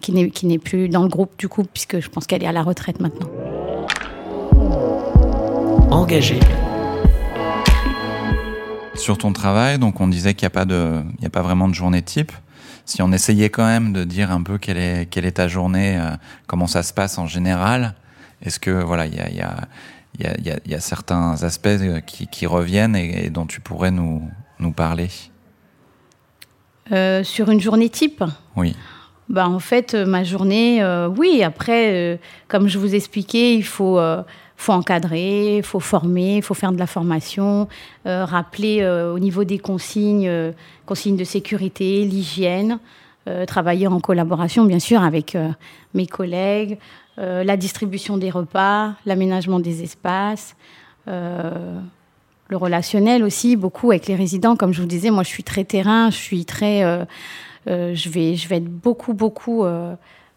qui 0.00 0.12
n'est, 0.12 0.30
qui 0.30 0.46
n'est 0.46 0.58
plus 0.58 0.88
dans 0.88 1.02
le 1.02 1.08
groupe 1.08 1.32
du 1.38 1.46
coup, 1.48 1.64
puisque 1.64 2.00
je 2.00 2.08
pense 2.08 2.26
qu'elle 2.26 2.42
est 2.42 2.46
à 2.46 2.52
la 2.52 2.62
retraite 2.62 3.00
maintenant. 3.00 3.28
Engagé. 5.90 6.40
Sur 8.94 9.18
ton 9.18 9.32
travail, 9.32 9.78
donc 9.78 10.00
on 10.00 10.08
disait 10.08 10.34
qu'il 10.34 10.46
n'y 10.46 10.48
a, 10.48 10.50
pas 10.50 10.64
de, 10.64 11.02
il 11.18 11.22
y 11.22 11.26
a 11.26 11.30
pas 11.30 11.42
vraiment 11.42 11.68
de 11.68 11.74
journée 11.74 12.02
type. 12.02 12.32
Si 12.84 13.02
on 13.02 13.12
essayait 13.12 13.50
quand 13.50 13.66
même 13.66 13.92
de 13.92 14.04
dire 14.04 14.32
un 14.32 14.42
peu 14.42 14.56
quelle 14.56 14.78
est, 14.78 15.06
quelle 15.10 15.26
est 15.26 15.32
ta 15.32 15.48
journée, 15.48 15.98
euh, 15.98 16.16
comment 16.46 16.66
ça 16.66 16.82
se 16.82 16.94
passe 16.94 17.18
en 17.18 17.26
général, 17.26 17.94
est-ce 18.42 18.58
que 18.58 18.70
voilà, 18.70 19.06
il 19.06 19.14
y 19.14 19.20
a, 19.20 19.30
y, 19.30 19.40
a, 19.40 19.68
y, 20.18 20.26
a, 20.26 20.40
y, 20.40 20.50
a, 20.50 20.58
y 20.66 20.74
a 20.74 20.80
certains 20.80 21.42
aspects 21.42 21.68
qui, 22.06 22.26
qui 22.26 22.46
reviennent 22.46 22.96
et, 22.96 23.26
et, 23.26 23.30
dont 23.30 23.46
tu 23.46 23.60
pourrais 23.60 23.90
nous, 23.90 24.22
nous 24.58 24.72
parler? 24.72 25.08
Euh, 26.92 27.24
Sur 27.24 27.50
une 27.50 27.60
journée 27.60 27.88
type 27.88 28.22
Oui. 28.56 28.74
Bah, 29.28 29.46
en 29.48 29.58
fait, 29.58 29.92
euh, 29.94 30.06
ma 30.06 30.24
journée, 30.24 30.82
euh, 30.82 31.08
oui, 31.08 31.42
après, 31.42 31.92
euh, 31.92 32.16
comme 32.48 32.66
je 32.66 32.78
vous 32.78 32.94
expliquais, 32.94 33.54
il 33.54 33.64
faut, 33.64 34.00
faut 34.56 34.72
encadrer, 34.72 35.58
il 35.58 35.62
faut 35.62 35.80
former, 35.80 36.36
il 36.36 36.42
faut 36.42 36.54
faire 36.54 36.72
de 36.72 36.78
la 36.78 36.86
formation, 36.86 37.68
rappeler 38.04 38.84
au 38.86 39.18
niveau 39.18 39.44
des 39.44 39.58
consignes, 39.58 40.52
consignes 40.86 41.16
de 41.16 41.24
sécurité, 41.24 42.04
l'hygiène, 42.04 42.78
travailler 43.46 43.86
en 43.86 44.00
collaboration, 44.00 44.64
bien 44.64 44.78
sûr, 44.78 45.02
avec 45.02 45.36
mes 45.94 46.06
collègues, 46.06 46.78
la 47.18 47.56
distribution 47.56 48.16
des 48.16 48.30
repas, 48.30 48.94
l'aménagement 49.06 49.60
des 49.60 49.82
espaces, 49.84 50.56
le 52.48 52.56
relationnel 52.56 53.22
aussi, 53.22 53.56
beaucoup 53.56 53.90
avec 53.90 54.06
les 54.06 54.16
résidents. 54.16 54.56
Comme 54.56 54.72
je 54.72 54.80
vous 54.80 54.88
disais, 54.88 55.10
moi, 55.10 55.22
je 55.22 55.28
suis 55.28 55.44
très 55.44 55.64
terrain, 55.64 56.10
je 56.10 56.16
suis 56.16 56.44
très 56.44 57.06
euh, 57.68 57.94
je, 57.94 58.08
vais, 58.08 58.36
je 58.36 58.48
vais 58.48 58.56
être 58.56 58.68
beaucoup, 58.68 59.14
beaucoup 59.14 59.64
euh, 59.64 59.94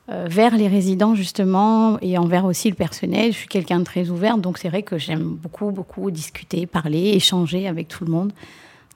euh, 0.10 0.27
vers 0.30 0.56
les 0.56 0.68
résidents, 0.68 1.15
justement, 1.15 1.98
et 2.01 2.18
envers 2.18 2.46
aussi 2.46 2.70
le 2.70 2.75
personnel. 2.75 3.32
Je 3.32 3.38
suis 3.38 3.48
quelqu'un 3.48 3.80
de 3.80 3.84
très 3.84 4.10
ouvert, 4.10 4.38
donc 4.38 4.58
c'est 4.58 4.70
vrai 4.70 4.84
que 4.84 4.98
j'aime 4.98 5.36
beaucoup, 5.36 5.72
beaucoup 5.72 6.12
discuter, 6.12 6.65
parler, 6.65 7.12
échanger 7.13 7.68
avec 7.68 7.88
tout 7.88 8.03
le 8.03 8.12
monde. 8.12 8.34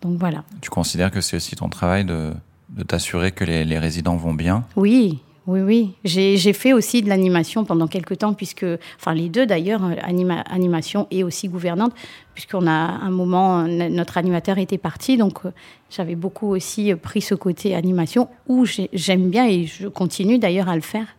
Donc 0.02 0.20
voilà. 0.20 0.44
Tu 0.62 0.70
considères 0.70 1.12
que 1.12 1.22
c'est 1.22 1.38
aussi 1.38 1.56
ton 1.56 1.70
travail 1.70 2.04
de, 2.04 2.34
de 2.70 2.84
t'assurer 2.84 3.32
que 3.32 3.46
les, 3.46 3.64
les, 3.64 3.80
résidents 3.80 4.18
vont 4.18 4.34
bien? 4.34 4.66
Oui, 4.76 5.20
oui, 5.48 5.62
oui. 5.62 5.94
J'ai 6.04 6.54
fait 6.54 6.74
aussi 6.74 7.04
de 7.04 7.10
l'animation 7.10 7.66
pendant 7.66 7.88
quelques 7.88 8.18
temps, 8.18 8.34
puisque, 8.34 8.66
enfin 9.00 9.14
les 9.14 9.30
deux 9.30 9.46
d'ailleurs, 9.46 9.82
anima, 10.02 10.42
animation 10.42 11.08
et 11.12 11.24
aussi 11.24 11.50
gouvernante, 11.50 11.94
puisqu'on 12.34 12.66
a 12.66 12.72
un 12.72 13.12
moment, 13.12 13.68
notre 13.68 14.18
animateur 14.18 14.58
était 14.58 14.80
parti, 14.80 15.18
donc 15.18 15.46
euh, 15.46 15.52
j'avais 15.92 16.16
beaucoup 16.16 16.48
aussi 16.48 16.96
pris 16.96 17.22
ce 17.22 17.36
côté 17.36 17.76
animation, 17.76 18.28
où 18.48 18.66
j'aime 18.66 19.30
bien 19.30 19.48
et 19.48 19.68
je 19.68 19.88
continue 19.88 20.40
d'ailleurs 20.40 20.68
à 20.68 20.76
le 20.76 20.82
faire. 20.82 21.16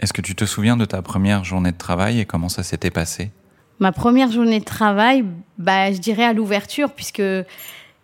Est-ce 0.00 0.12
que 0.12 0.20
tu 0.20 0.34
te 0.34 0.44
souviens 0.44 0.76
de 0.76 0.84
ta 0.84 1.00
première 1.00 1.44
journée 1.44 1.70
de 1.70 1.78
travail 1.78 2.18
et 2.18 2.24
comment 2.24 2.48
ça 2.48 2.64
s'était 2.64 2.90
passé? 2.90 3.30
Ma 3.78 3.92
première 3.92 4.30
journée 4.30 4.58
de 4.58 4.64
travail, 4.64 5.24
bah, 5.56 5.92
je 5.92 5.98
dirais 5.98 6.24
à 6.24 6.32
l'ouverture, 6.32 6.92
puisque 6.92 7.22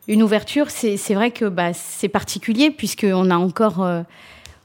une 0.07 0.23
ouverture, 0.23 0.71
c'est 0.71 1.15
vrai 1.15 1.33
que 1.33 1.47
bah, 1.47 1.73
c'est 1.73 2.09
particulier, 2.09 2.71
puisqu'on 2.71 3.29
a 3.31 3.37
encore... 3.37 3.83
Euh, 3.83 4.03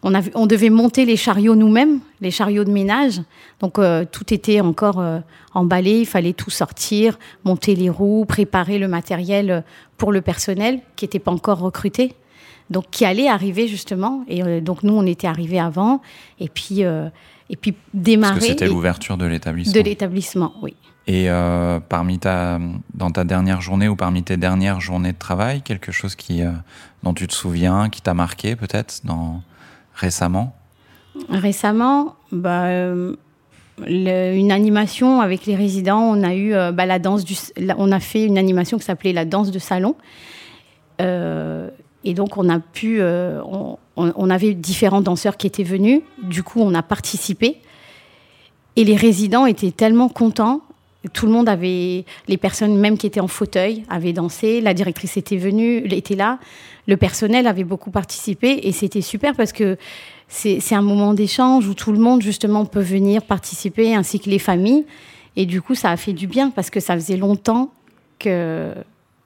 on, 0.06 0.16
a, 0.16 0.22
on, 0.36 0.46
devait 0.46 0.70
monter 0.70 1.04
les 1.04 1.18
chariots 1.18 1.56
nous-mêmes, 1.56 2.00
les 2.22 2.32
chariots 2.32 2.64
de 2.64 2.72
ménage. 2.72 3.22
Donc 3.60 3.80
euh, 3.80 4.06
tout 4.10 4.34
était 4.34 4.62
encore 4.62 5.00
euh, 5.00 5.20
emballé, 5.54 6.00
il 6.00 6.06
fallait 6.06 6.34
tout 6.34 6.52
sortir, 6.52 7.20
monter 7.44 7.76
les 7.76 7.90
roues, 7.90 8.24
préparer 8.26 8.78
le 8.78 8.88
matériel 8.88 9.64
pour 9.98 10.14
le 10.14 10.22
personnel 10.22 10.80
qui 10.96 11.06
n'était 11.06 11.20
pas 11.20 11.32
encore 11.32 11.60
recruté. 11.60 12.14
Donc 12.70 12.86
qui 12.92 13.04
allait 13.04 13.28
arriver 13.28 13.68
justement. 13.68 14.24
Et 14.28 14.44
euh, 14.44 14.62
donc 14.62 14.84
nous, 14.84 14.94
on 14.94 15.06
était 15.06 15.28
arrivés 15.28 15.60
avant. 15.60 16.02
Et 16.40 16.50
puis, 16.50 16.84
euh, 16.84 17.10
et 17.50 17.56
puis 17.56 17.76
démarrer. 17.94 18.36
Parce 18.36 18.46
que 18.46 18.52
c'était 18.52 18.68
l'ouverture 18.68 19.18
de 19.18 19.26
l'établissement. 19.26 19.74
De 19.74 19.80
l'établissement, 19.80 20.54
oui. 20.62 20.76
Et 21.08 21.30
euh, 21.30 21.80
parmi 21.80 22.18
ta, 22.18 22.60
dans 22.96 23.12
ta 23.12 23.24
dernière 23.24 23.62
journée 23.62 23.88
ou 23.88 23.96
parmi 23.96 24.24
tes 24.24 24.38
dernières 24.38 24.82
journées 24.82 25.12
de 25.12 25.18
travail, 25.18 25.62
quelque 25.62 25.92
chose 25.92 26.16
qui, 26.16 26.42
euh, 26.42 26.52
dont 27.04 27.14
tu 27.14 27.28
te 27.28 27.34
souviens, 27.34 27.90
qui 27.90 28.02
t'a 28.02 28.16
marqué 28.16 28.56
peut-être 28.56 29.02
dans, 29.04 29.44
récemment 29.96 30.56
Récemment, 31.30 32.16
bah, 32.32 32.66
euh, 32.66 33.16
une 33.88 34.52
animation 34.52 35.22
avec 35.22 35.46
les 35.46 35.56
résidents. 35.56 36.02
On 36.02 36.24
a 36.24 36.34
eu 36.36 36.54
euh, 36.54 36.72
bah, 36.72 36.86
la 36.86 37.00
danse 37.00 37.24
du, 37.24 37.36
on 37.78 37.92
a 37.92 38.00
fait 38.00 38.26
une 38.26 38.38
animation 38.38 38.78
qui 38.78 38.84
s'appelait 38.86 39.14
la 39.14 39.26
danse 39.26 39.50
de 39.52 39.60
salon. 39.60 39.96
Euh, 41.02 41.70
et 42.04 42.14
donc 42.14 42.38
on 42.38 42.50
a 42.50 42.60
pu, 42.60 43.02
on- 43.02 43.78
on 43.98 44.30
avait 44.30 44.54
différents 44.54 45.02
danseurs 45.02 45.38
qui 45.38 45.48
étaient 45.48 45.64
venus. 45.64 46.02
Du 46.22 46.44
coup, 46.44 46.60
on 46.62 46.74
a 46.74 46.84
participé. 46.84 47.62
Et 48.76 48.84
les 48.84 48.96
résidents 48.98 49.46
étaient 49.46 49.72
tellement 49.72 50.10
contents. 50.10 50.62
Tout 51.14 51.26
le 51.26 51.32
monde 51.32 51.50
avait, 51.50 52.06
les 52.28 52.38
personnes 52.38 52.78
même 52.78 52.98
qui 52.98 53.08
étaient 53.08 53.20
en 53.20 53.28
fauteuil 53.28 53.84
avaient 53.90 54.14
dansé. 54.14 54.62
La 54.62 54.74
directrice 54.74 55.18
était 55.18 55.38
venue, 55.38 55.86
était 55.92 56.16
là. 56.16 56.40
Le 56.88 56.98
personnel 56.98 57.48
avait 57.48 57.64
beaucoup 57.64 57.92
participé 57.92 58.60
et 58.64 58.72
c'était 58.72 59.02
super 59.02 59.36
parce 59.36 59.52
que 59.52 59.78
c'est 60.28 60.76
un 60.76 60.82
moment 60.82 61.14
d'échange 61.14 61.68
où 61.68 61.74
tout 61.74 61.92
le 61.92 62.00
monde 62.00 62.22
justement 62.22 62.66
peut 62.66 62.82
venir 62.82 63.24
participer 63.24 63.96
ainsi 63.96 64.20
que 64.20 64.30
les 64.30 64.40
familles. 64.40 64.86
Et 65.36 65.46
du 65.46 65.62
coup, 65.62 65.76
ça 65.76 65.92
a 65.92 65.98
fait 65.98 66.14
du 66.14 66.28
bien 66.28 66.50
parce 66.50 66.70
que 66.70 66.80
ça 66.80 66.96
faisait 66.96 67.18
longtemps 67.18 67.72
que 68.20 68.74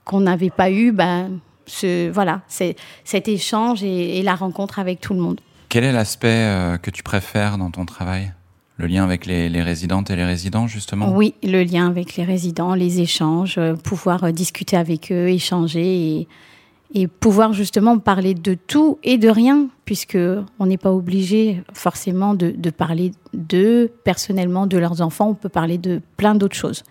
qu'on 0.06 0.22
n'avait 0.22 0.50
pas 0.50 0.72
eu 0.72 0.92
ben, 0.92 1.40
ce, 1.68 2.10
voilà, 2.10 2.42
cet 2.48 3.28
échange 3.28 3.84
et, 3.84 4.18
et 4.18 4.24
la 4.24 4.34
rencontre 4.34 4.80
avec 4.80 5.00
tout 5.00 5.14
le 5.14 5.20
monde. 5.20 5.40
Quel 5.70 5.84
est 5.84 5.92
l'aspect 5.92 6.28
euh, 6.30 6.78
que 6.78 6.90
tu 6.90 7.04
préfères 7.04 7.60
dans 7.60 7.70
ton 7.70 7.86
travail? 7.86 8.34
Le 8.80 8.88
lien 8.88 9.04
avec 9.04 9.26
les, 9.26 9.50
les 9.50 9.62
résidentes 9.62 10.10
et 10.10 10.16
les 10.16 10.24
résidents, 10.24 10.66
justement? 10.66 11.12
Oui, 11.12 11.34
le 11.44 11.64
lien 11.64 11.86
avec 11.86 12.16
les 12.16 12.24
résidents, 12.24 12.76
les 12.76 13.02
échanges, 13.02 13.58
euh, 13.58 13.76
pouvoir 13.76 14.24
euh, 14.24 14.32
discuter 14.32 14.78
avec 14.78 15.12
eux, 15.12 15.28
échanger 15.28 16.22
et, 16.22 16.28
et 16.94 17.08
pouvoir 17.08 17.52
justement 17.52 18.00
parler 18.00 18.34
de 18.34 18.54
tout 18.54 18.98
et 19.04 19.18
de 19.18 19.28
rien, 19.28 19.68
puisque 19.84 20.18
on 20.60 20.66
n'est 20.66 20.78
pas 20.78 20.94
obligé 20.94 21.62
forcément 21.74 22.34
de, 22.36 22.52
de 22.52 22.70
parler 22.70 23.12
d'eux 23.34 23.92
personnellement, 24.06 24.66
de 24.66 24.78
leurs 24.78 25.02
enfants. 25.02 25.28
On 25.28 25.36
peut 25.36 25.50
parler 25.50 25.78
de 25.78 26.02
plein 26.16 26.34
d'autres 26.34 26.56
choses. 26.56 26.84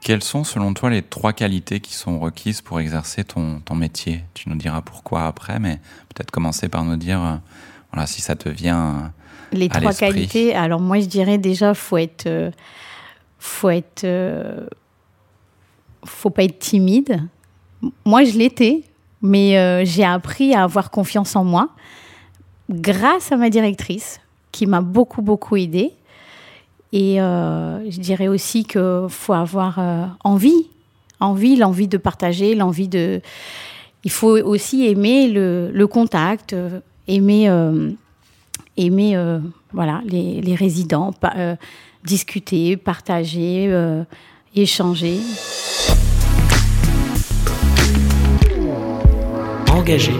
Quelles 0.00 0.22
sont, 0.24 0.44
selon 0.44 0.72
toi, 0.72 0.88
les 0.88 1.02
trois 1.02 1.34
qualités 1.34 1.80
qui 1.80 1.92
sont 1.92 2.20
requises 2.20 2.62
pour 2.62 2.80
exercer 2.80 3.22
ton, 3.22 3.60
ton 3.60 3.74
métier? 3.74 4.24
Tu 4.32 4.48
nous 4.48 4.56
diras 4.56 4.80
pourquoi 4.80 5.26
après, 5.26 5.58
mais 5.60 5.78
peut-être 6.08 6.30
commencer 6.30 6.70
par 6.70 6.84
nous 6.84 6.96
dire, 6.96 7.22
euh, 7.22 7.36
voilà, 7.92 8.06
si 8.06 8.22
ça 8.22 8.34
te 8.34 8.48
vient. 8.48 8.80
euh, 8.86 9.08
Les 9.54 9.68
à 9.70 9.80
trois 9.80 9.92
qualités. 9.92 10.54
Alors 10.54 10.80
moi, 10.80 10.98
je 11.00 11.06
dirais 11.06 11.38
déjà, 11.38 11.74
faut 11.74 11.96
être, 11.96 12.26
euh, 12.26 12.50
faut 13.38 13.70
être, 13.70 14.04
euh, 14.04 14.66
faut 16.04 16.30
pas 16.30 16.42
être 16.44 16.58
timide. 16.58 17.22
Moi, 18.04 18.24
je 18.24 18.36
l'étais, 18.36 18.82
mais 19.22 19.56
euh, 19.56 19.84
j'ai 19.84 20.04
appris 20.04 20.54
à 20.54 20.64
avoir 20.64 20.90
confiance 20.90 21.36
en 21.36 21.44
moi 21.44 21.70
grâce 22.70 23.30
à 23.30 23.36
ma 23.36 23.50
directrice, 23.50 24.20
qui 24.50 24.66
m'a 24.66 24.80
beaucoup 24.80 25.22
beaucoup 25.22 25.56
aidée. 25.56 25.92
Et 26.92 27.16
je 27.16 28.00
dirais 28.00 28.28
aussi 28.28 28.64
que 28.64 29.06
faut 29.08 29.32
avoir 29.32 29.80
envie, 30.22 30.68
envie, 31.18 31.56
l'envie 31.56 31.88
de 31.88 31.96
partager, 31.96 32.54
l'envie 32.54 32.86
de. 32.86 33.20
Il 34.04 34.12
faut 34.12 34.38
aussi 34.38 34.86
aimer 34.86 35.26
le, 35.26 35.72
le 35.72 35.86
contact, 35.88 36.54
aimer. 37.08 37.50
Aimer 38.76 39.16
euh, 39.16 39.38
voilà, 39.72 40.02
les, 40.06 40.40
les 40.40 40.54
résidents, 40.54 41.12
pa- 41.12 41.34
euh, 41.36 41.56
discuter, 42.04 42.76
partager, 42.76 43.66
euh, 43.68 44.04
échanger. 44.54 45.18
Engagé. 49.70 50.12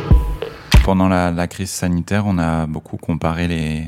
Pendant 0.84 1.08
la, 1.08 1.30
la 1.30 1.46
crise 1.46 1.70
sanitaire, 1.70 2.24
on 2.26 2.38
a 2.38 2.66
beaucoup 2.66 2.96
comparé 2.96 3.48
les, 3.48 3.84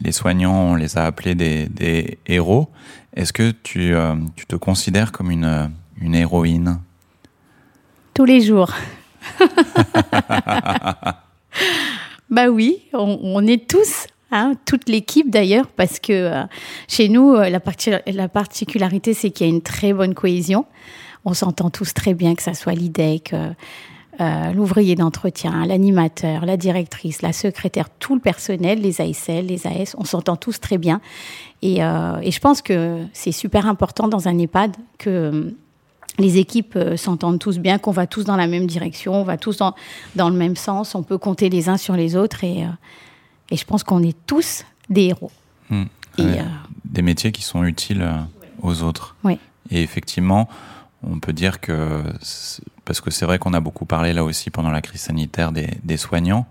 les 0.00 0.12
soignants, 0.12 0.54
on 0.54 0.74
les 0.74 0.98
a 0.98 1.04
appelés 1.06 1.34
des, 1.34 1.66
des 1.68 2.18
héros. 2.26 2.68
Est-ce 3.14 3.32
que 3.32 3.50
tu, 3.50 3.94
euh, 3.94 4.14
tu 4.36 4.44
te 4.46 4.56
considères 4.56 5.12
comme 5.12 5.30
une, 5.30 5.70
une 6.00 6.14
héroïne? 6.14 6.80
Tous 8.12 8.24
les 8.24 8.40
jours. 8.40 8.72
bah 12.30 12.48
oui, 12.48 12.82
on, 12.92 13.46
est 13.46 13.68
tous, 13.68 14.06
hein, 14.30 14.54
toute 14.64 14.88
l'équipe 14.88 15.30
d'ailleurs, 15.30 15.66
parce 15.68 15.98
que 15.98 16.12
euh, 16.12 16.42
chez 16.88 17.08
nous, 17.08 17.34
euh, 17.34 17.48
la, 17.50 17.60
parti- 17.60 17.90
la 18.06 18.28
particularité, 18.28 19.14
c'est 19.14 19.30
qu'il 19.30 19.46
y 19.46 19.50
a 19.50 19.52
une 19.52 19.62
très 19.62 19.92
bonne 19.92 20.14
cohésion. 20.14 20.66
On 21.24 21.34
s'entend 21.34 21.70
tous 21.70 21.94
très 21.94 22.14
bien, 22.14 22.34
que 22.34 22.42
ça 22.42 22.54
soit 22.54 22.74
l'IDEC, 22.74 23.32
euh, 23.32 23.50
euh, 24.20 24.52
l'ouvrier 24.52 24.94
d'entretien, 24.94 25.66
l'animateur, 25.66 26.46
la 26.46 26.56
directrice, 26.56 27.20
la 27.22 27.32
secrétaire, 27.32 27.90
tout 27.98 28.14
le 28.14 28.20
personnel, 28.20 28.80
les 28.80 29.00
ASL, 29.00 29.46
les 29.46 29.66
AS, 29.66 29.94
on 29.98 30.04
s'entend 30.04 30.36
tous 30.36 30.60
très 30.60 30.78
bien. 30.78 31.00
Et, 31.62 31.76
je 31.76 32.38
pense 32.40 32.62
que 32.62 33.04
c'est 33.12 33.32
super 33.32 33.66
important 33.66 34.06
dans 34.06 34.28
un 34.28 34.38
EHPAD 34.38 34.76
que 34.98 35.54
les 36.18 36.38
équipes 36.38 36.76
euh, 36.76 36.96
s'entendent 36.96 37.38
tous 37.38 37.58
bien, 37.58 37.78
qu'on 37.78 37.90
va 37.90 38.06
tous 38.06 38.24
dans 38.24 38.36
la 38.36 38.46
même 38.46 38.66
direction, 38.66 39.14
on 39.14 39.24
va 39.24 39.36
tous 39.36 39.56
dans, 39.58 39.74
dans 40.14 40.28
le 40.30 40.36
même 40.36 40.56
sens, 40.56 40.94
on 40.94 41.02
peut 41.02 41.18
compter 41.18 41.48
les 41.48 41.68
uns 41.68 41.76
sur 41.76 41.96
les 41.96 42.14
autres 42.16 42.44
et, 42.44 42.64
euh, 42.64 42.68
et 43.50 43.56
je 43.56 43.64
pense 43.64 43.82
qu'on 43.82 44.02
est 44.02 44.16
tous 44.26 44.64
des 44.88 45.04
héros. 45.06 45.32
Hmm. 45.70 45.84
Et, 46.18 46.22
euh, 46.22 46.42
Des 46.84 47.02
métiers 47.02 47.32
qui 47.32 47.42
sont 47.42 47.64
utiles 47.64 48.08
aux 48.62 48.82
autres. 48.82 49.16
Oui. 49.24 49.38
Et 49.70 49.82
effectivement, 49.82 50.48
on 51.02 51.18
peut 51.18 51.32
dire 51.32 51.60
que, 51.60 52.02
parce 52.84 53.00
que 53.00 53.10
c'est 53.10 53.26
vrai 53.26 53.38
qu'on 53.38 53.52
a 53.54 53.60
beaucoup 53.60 53.84
parlé 53.84 54.12
là 54.12 54.22
aussi 54.24 54.50
pendant 54.50 54.70
la 54.70 54.80
crise 54.80 55.00
sanitaire 55.00 55.52
des, 55.52 55.68
des 55.82 55.96
soignants, 55.96 56.46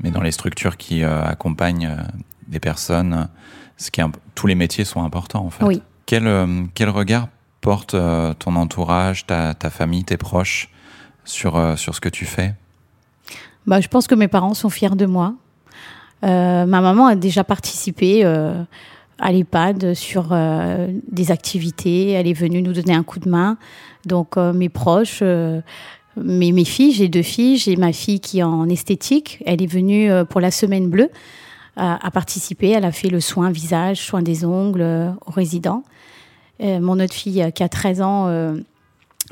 mais 0.00 0.10
dans 0.10 0.22
les 0.22 0.32
structures 0.32 0.76
qui 0.76 1.02
euh, 1.02 1.24
accompagnent 1.24 1.86
euh, 1.86 2.02
des 2.46 2.60
personnes, 2.60 3.28
ce 3.76 3.90
qui 3.90 4.00
est 4.00 4.04
imp- 4.04 4.16
tous 4.34 4.46
les 4.46 4.54
métiers 4.54 4.84
sont 4.84 5.02
importants 5.02 5.44
en 5.44 5.50
fait. 5.50 5.64
Oui. 5.64 5.82
Quel, 6.06 6.28
quel 6.74 6.90
regard 6.90 7.28
porte 7.62 7.94
euh, 7.94 8.34
ton 8.34 8.56
entourage, 8.56 9.24
ta, 9.24 9.54
famille, 9.70 10.04
tes 10.04 10.18
proches 10.18 10.68
sur, 11.24 11.56
euh, 11.56 11.76
sur 11.76 11.94
ce 11.94 12.00
que 12.00 12.10
tu 12.10 12.26
fais? 12.26 12.54
Bah, 13.66 13.80
je 13.80 13.88
pense 13.88 14.06
que 14.06 14.14
mes 14.14 14.28
parents 14.28 14.52
sont 14.52 14.68
fiers 14.68 14.90
de 14.90 15.06
moi. 15.06 15.34
Euh, 16.24 16.66
ma 16.66 16.80
maman 16.82 17.06
a 17.06 17.14
déjà 17.14 17.44
participé 17.44 18.24
à 18.24 19.32
l'EHPAD 19.32 19.94
sur 19.94 20.36
des 21.10 21.30
activités. 21.30 22.10
Elle 22.10 22.26
est 22.26 22.32
venue 22.32 22.60
nous 22.60 22.72
donner 22.72 22.94
un 22.94 23.04
coup 23.04 23.20
de 23.20 23.28
main. 23.28 23.56
Donc 24.04 24.36
mes 24.36 24.68
proches, 24.68 25.22
mes, 25.22 26.52
mes 26.52 26.64
filles, 26.64 26.92
j'ai 26.92 27.08
deux 27.08 27.22
filles. 27.22 27.56
J'ai 27.56 27.76
ma 27.76 27.92
fille 27.92 28.20
qui 28.20 28.40
est 28.40 28.44
en 28.44 28.68
esthétique. 28.68 29.42
Elle 29.46 29.62
est 29.62 29.72
venue 29.72 30.10
pour 30.28 30.40
la 30.40 30.50
semaine 30.50 30.88
bleue 30.90 31.10
à, 31.76 32.10
participer. 32.12 32.70
Elle 32.70 32.84
a 32.84 32.92
fait 32.92 33.10
le 33.10 33.20
soin 33.20 33.50
visage, 33.50 33.98
soin 34.00 34.22
des 34.22 34.44
ongles 34.44 35.14
aux 35.24 35.30
résidents. 35.30 35.84
Euh, 36.62 36.80
mon 36.80 37.00
autre 37.00 37.14
fille 37.14 37.42
euh, 37.42 37.50
qui 37.50 37.62
a 37.62 37.68
13 37.68 38.02
ans, 38.02 38.28
euh, 38.28 38.56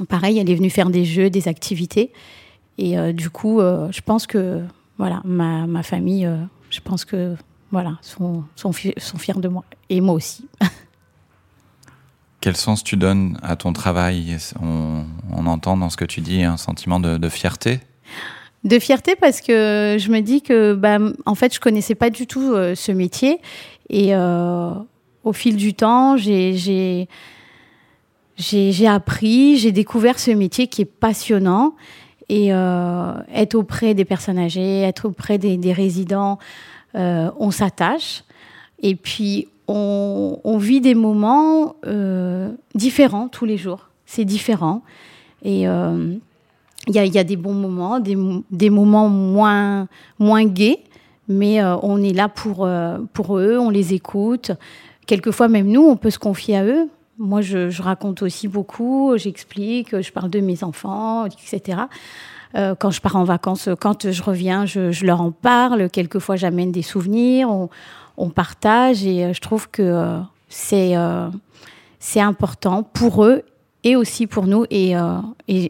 pareil, 0.08 0.38
elle 0.38 0.50
est 0.50 0.54
venue 0.54 0.70
faire 0.70 0.90
des 0.90 1.04
jeux, 1.04 1.30
des 1.30 1.49
activités. 1.49 2.12
Et 2.78 2.96
du 3.12 3.28
coup, 3.28 3.60
je 3.60 4.00
pense 4.00 4.26
que 4.26 4.62
voilà, 4.96 5.20
ma, 5.26 5.66
ma 5.66 5.82
famille, 5.82 6.26
je 6.70 6.80
pense 6.80 7.04
que 7.04 7.37
voilà, 7.70 7.99
sont, 8.00 8.44
sont, 8.56 8.72
sont 8.72 9.18
fiers 9.18 9.34
de 9.34 9.49
moi. 9.49 9.64
Et 9.90 10.00
moi 10.00 10.14
aussi. 10.14 10.49
Quel 12.40 12.56
sens 12.56 12.82
tu 12.82 12.96
donnes 12.96 13.38
à 13.42 13.56
ton 13.56 13.75
travail? 13.75 14.38
On, 14.62 15.04
on 15.30 15.46
entend 15.46 15.76
dans 15.76 15.90
ce 15.90 15.99
que 15.99 16.06
tu 16.06 16.22
dis 16.22 16.42
un 16.42 16.56
sentiment 16.56 17.00
de, 17.00 17.18
de 17.18 17.28
fierté? 17.28 17.80
De 18.62 18.78
fierté 18.78 19.16
parce 19.16 19.40
que 19.40 19.96
je 19.99 20.10
me 20.10 20.20
dis 20.20 20.42
que, 20.42 20.75
bah, 20.75 20.99
en 21.25 21.34
fait, 21.34 21.54
je 21.54 21.60
connaissais 21.60 21.94
pas 21.94 22.10
du 22.10 22.26
tout 22.26 22.52
euh, 22.52 22.75
ce 22.75 22.92
métier. 22.92 23.40
Et 23.88 24.14
euh, 24.14 24.72
au 25.30 25.32
fil 25.32 25.56
du 25.56 25.75
temps, 25.75 26.16
j'ai, 26.16 27.06
appris, 28.87 29.56
j'ai 29.56 29.72
découvert 29.72 30.18
ce 30.18 30.32
métier 30.32 30.66
qui 30.66 30.82
est 30.82 30.92
passionnant. 31.06 31.75
Et 32.28 32.52
euh, 32.52 33.12
être 33.34 33.56
auprès 33.56 33.94
des 33.94 34.04
personnes 34.04 34.38
âgées, 34.38 34.82
être 34.82 35.06
auprès 35.08 35.38
des, 35.38 35.72
résidents, 35.72 36.38
euh, 36.94 37.30
on 37.40 37.50
s'attache. 37.50 38.22
Et 38.82 38.94
puis, 38.94 39.49
on, 39.66 40.56
vit 40.58 40.80
des 40.80 40.94
moments 40.94 41.76
euh, 41.87 42.50
différents 42.75 43.28
tous 43.28 43.46
les 43.46 43.56
jours. 43.56 43.88
C'est 44.06 44.25
différent. 44.25 44.82
Et 45.42 45.62
il 45.62 46.20
y, 46.88 47.18
a, 47.18 47.25
des 47.25 47.37
bons 47.37 47.54
moments, 47.54 47.99
des, 47.99 48.16
mo- 48.16 48.44
des 48.50 48.70
moments 48.70 49.08
moins, 49.08 49.88
moins 50.18 50.44
gais, 50.44 50.80
mais 51.28 51.62
on 51.62 52.02
est 52.02 52.12
là 52.12 52.28
pour 52.28 52.66
eux, 52.66 53.58
on 53.58 53.70
les 53.70 53.94
écoute. 53.94 54.52
Quelquefois, 55.11 55.49
même 55.49 55.67
nous, 55.67 55.83
on 55.83 55.97
peut 55.97 56.11
se 56.11 56.21
confier 56.21 56.57
à 56.57 56.64
eux. 56.64 56.88
Moi, 57.19 57.40
je, 57.40 57.83
raconte 57.83 58.23
aussi 58.23 58.47
beaucoup, 58.47 59.12
j'explique, 59.17 60.00
je 60.00 60.12
parle 60.12 60.31
de 60.31 60.38
mes 60.38 60.62
enfants, 60.62 61.26
etc. 61.26 61.81
Euh, 62.55 62.76
quand 62.79 62.93
je 62.93 63.00
pars 63.00 63.17
en 63.17 63.25
vacances, 63.25 63.69
quand 63.81 64.09
je 64.09 64.23
reviens, 64.23 64.67
je, 64.67 65.05
leur 65.05 65.21
en 65.21 65.33
parle. 65.33 65.90
Quelquefois, 65.90 66.37
j'amène 66.37 66.71
des 66.71 66.83
souvenirs, 66.83 67.50
on, 68.17 68.31
partage 68.31 69.05
et 69.05 69.25
euh, 69.25 69.33
je 69.33 69.40
trouve 69.40 69.69
que 69.69 69.83
euh, 69.83 71.29
c'est 71.99 72.21
important 72.21 72.85
pour 72.85 73.25
eux 73.25 73.43
et 73.83 73.97
aussi 73.97 74.29
pour 74.29 74.47
nous. 74.47 74.64
Et 74.71 74.95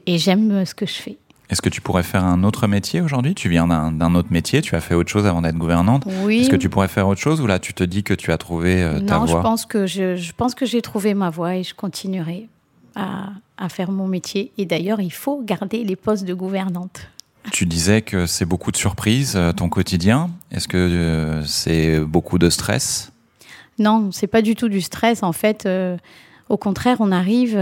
j'aime 0.07 0.67
ce 0.67 0.75
que 0.75 0.85
je 0.85 0.93
fais. 1.01 1.17
Est-ce 1.51 1.61
que 1.61 1.69
tu 1.69 1.81
pourrais 1.81 2.05
faire 2.05 2.25
un 2.25 2.45
autre 2.45 2.69
métier 2.69 3.01
aujourd'hui? 3.01 3.35
Tu 3.35 3.49
viens 3.49 3.67
d'un 3.67 4.15
autre 4.15 4.29
métier, 4.31 4.63
tu 4.63 4.77
as 4.77 4.81
fait 4.81 4.95
autre 4.95 5.11
chose 5.11 5.27
avant 5.27 5.43
d'être 5.43 5.59
gouvernante. 5.59 6.05
Oui. 6.23 6.43
Est-ce 6.43 6.51
que 6.51 6.57
tu 6.57 6.69
pourrais 6.69 6.87
faire 6.89 7.09
autre 7.09 7.21
chose 7.21 7.41
ou 7.41 7.47
là 7.49 7.59
tu 7.59 7.75
te 7.75 7.83
dis 7.83 8.05
que 8.05 8.15
tu 8.15 8.31
as 8.31 8.39
trouvé 8.39 8.83
euh, 8.83 9.01
ta 9.01 9.19
voie 9.19 9.27
Non, 9.27 9.27
je 9.27 9.43
pense 9.43 9.67
que 9.67 9.87
je, 9.87 10.15
je 10.15 10.33
pense 10.33 10.55
que 10.55 10.65
j'ai 10.65 10.81
trouvé 10.81 11.13
ma 11.13 11.29
voie 11.29 11.57
et 11.57 11.65
je 11.65 11.75
continuerai 11.75 12.49
à, 12.95 13.31
à 13.59 13.69
faire 13.69 13.91
mon 13.91 14.07
métier. 14.07 14.53
Et 14.59 14.65
d'ailleurs, 14.65 15.01
il 15.01 15.13
faut 15.13 15.43
garder 15.43 15.83
les 15.83 15.97
postes 15.97 16.25
de 16.25 16.35
gouvernante. 16.35 17.09
Tu 17.51 17.67
disais 17.67 18.03
que 18.03 18.27
c'est 18.27 18.45
beaucoup 18.45 18.71
de 18.71 18.77
surprises 18.77 19.35
euh, 19.35 19.51
ton 19.53 19.69
quotidien. 19.69 20.31
Est-ce 20.53 20.69
que 20.69 20.77
euh, 20.77 21.45
c'est 21.45 21.99
beaucoup 21.99 22.39
de 22.39 22.49
stress? 22.49 23.11
Non, 23.81 24.11
c'est 24.13 24.29
pas 24.29 24.43
du 24.43 24.55
tout 24.55 24.69
du 24.69 24.83
stress. 24.83 25.25
En 25.25 25.33
fait, 25.33 25.67
au 26.51 26.57
contraire, 26.59 26.99
on 27.01 27.11
arrive 27.13 27.59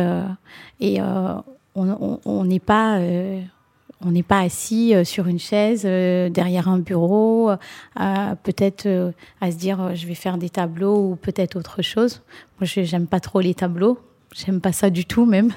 et 0.81 1.01
on 1.01 2.45
n'est 2.45 2.59
pas 2.59 2.99
on 4.05 4.11
n'est 4.13 4.23
pas 4.23 4.41
assis 4.41 4.95
euh, 4.95 5.05
sur 5.05 5.27
une 5.27 5.39
chaise 5.39 5.83
euh, 5.85 6.29
derrière 6.29 6.69
un 6.69 6.79
bureau, 6.79 7.51
euh, 7.51 8.35
peut-être 8.43 9.13
à 9.41 9.51
se 9.51 9.57
dire 9.57 9.95
je 9.95 10.07
vais 10.07 10.15
faire 10.15 10.39
des 10.39 10.51
tableaux 10.51 11.11
ou 11.11 11.17
peut-être 11.17 11.57
autre 11.57 11.83
chose. 11.83 12.23
Moi, 12.61 12.67
je 12.67 12.81
n'aime 12.81 13.07
pas 13.07 13.21
trop 13.21 13.41
les 13.41 13.55
tableaux. 13.55 13.99
J'aime 14.35 14.61
pas 14.61 14.73
ça 14.73 14.91
du 14.91 15.05
tout 15.05 15.27
même. 15.27 15.53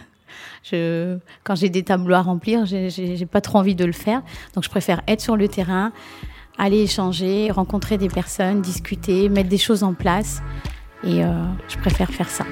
Quand 0.71 1.55
j'ai 1.55 1.69
des 1.69 1.83
tableaux 1.83 2.15
à 2.15 2.21
remplir, 2.21 2.65
j'ai 2.65 3.25
pas 3.25 3.41
trop 3.41 3.60
envie 3.60 3.75
de 3.75 3.86
le 3.86 3.91
faire. 3.91 4.21
Donc, 4.55 4.63
je 4.63 4.69
préfère 4.69 5.01
être 5.07 5.19
sur 5.19 5.36
le 5.36 5.48
terrain, 5.48 5.91
aller 6.57 6.83
échanger, 6.83 7.51
rencontrer 7.51 7.98
des 7.98 8.07
personnes, 8.07 8.62
discuter, 8.62 9.27
mettre 9.27 9.50
des 9.50 9.57
choses 9.57 9.83
en 9.83 9.93
place. 9.93 10.41
Et 11.03 11.21
je 11.67 11.77
préfère 11.79 12.10
faire 12.12 12.29
ça. 12.29 12.45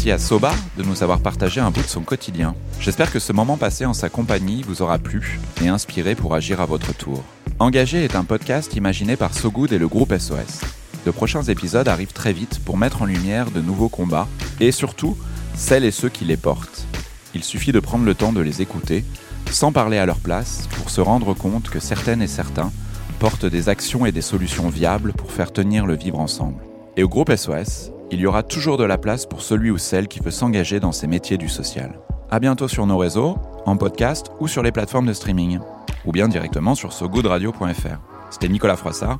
Merci 0.00 0.12
à 0.12 0.18
Soba 0.18 0.54
de 0.78 0.82
nous 0.82 1.02
avoir 1.02 1.20
partagé 1.20 1.60
un 1.60 1.70
bout 1.70 1.82
de 1.82 1.86
son 1.86 2.00
quotidien. 2.00 2.54
J'espère 2.80 3.12
que 3.12 3.18
ce 3.18 3.34
moment 3.34 3.58
passé 3.58 3.84
en 3.84 3.92
sa 3.92 4.08
compagnie 4.08 4.62
vous 4.62 4.80
aura 4.80 4.98
plu 4.98 5.38
et 5.62 5.68
inspiré 5.68 6.14
pour 6.14 6.34
agir 6.34 6.62
à 6.62 6.64
votre 6.64 6.94
tour. 6.94 7.22
Engagé 7.58 8.02
est 8.02 8.16
un 8.16 8.24
podcast 8.24 8.74
imaginé 8.76 9.16
par 9.16 9.34
Sogood 9.34 9.74
et 9.74 9.78
le 9.78 9.88
groupe 9.88 10.16
SOS. 10.16 10.62
De 11.04 11.10
prochains 11.10 11.42
épisodes 11.42 11.86
arrivent 11.86 12.14
très 12.14 12.32
vite 12.32 12.60
pour 12.64 12.78
mettre 12.78 13.02
en 13.02 13.04
lumière 13.04 13.50
de 13.50 13.60
nouveaux 13.60 13.90
combats 13.90 14.26
et 14.58 14.72
surtout 14.72 15.18
celles 15.54 15.84
et 15.84 15.90
ceux 15.90 16.08
qui 16.08 16.24
les 16.24 16.38
portent. 16.38 16.86
Il 17.34 17.44
suffit 17.44 17.72
de 17.72 17.78
prendre 17.78 18.06
le 18.06 18.14
temps 18.14 18.32
de 18.32 18.40
les 18.40 18.62
écouter, 18.62 19.04
sans 19.50 19.70
parler 19.70 19.98
à 19.98 20.06
leur 20.06 20.20
place, 20.20 20.66
pour 20.78 20.88
se 20.88 21.02
rendre 21.02 21.34
compte 21.34 21.68
que 21.68 21.78
certaines 21.78 22.22
et 22.22 22.26
certains 22.26 22.72
portent 23.18 23.44
des 23.44 23.68
actions 23.68 24.06
et 24.06 24.12
des 24.12 24.22
solutions 24.22 24.70
viables 24.70 25.12
pour 25.12 25.30
faire 25.30 25.52
tenir 25.52 25.84
le 25.84 25.94
vivre 25.94 26.20
ensemble. 26.20 26.62
Et 26.96 27.02
au 27.02 27.08
groupe 27.10 27.36
SOS, 27.36 27.90
il 28.10 28.20
y 28.20 28.26
aura 28.26 28.42
toujours 28.42 28.76
de 28.76 28.84
la 28.84 28.98
place 28.98 29.26
pour 29.26 29.42
celui 29.42 29.70
ou 29.70 29.78
celle 29.78 30.08
qui 30.08 30.20
veut 30.20 30.30
s'engager 30.30 30.80
dans 30.80 30.92
ces 30.92 31.06
métiers 31.06 31.38
du 31.38 31.48
social. 31.48 32.00
À 32.30 32.40
bientôt 32.40 32.68
sur 32.68 32.86
nos 32.86 32.98
réseaux, 32.98 33.38
en 33.66 33.76
podcast 33.76 34.30
ou 34.40 34.48
sur 34.48 34.62
les 34.62 34.72
plateformes 34.72 35.06
de 35.06 35.12
streaming, 35.12 35.58
ou 36.04 36.12
bien 36.12 36.28
directement 36.28 36.74
sur 36.74 36.92
sogoodradio.fr. 36.92 37.98
C'était 38.30 38.48
Nicolas 38.48 38.76
Froissart. 38.76 39.18